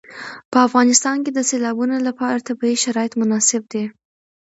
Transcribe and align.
په 0.51 0.57
افغانستان 0.67 1.17
کې 1.23 1.31
د 1.33 1.39
سیلابونه 1.49 1.95
لپاره 2.07 2.45
طبیعي 2.47 2.77
شرایط 2.83 3.13
مناسب 3.21 3.61
دي. 3.73 3.85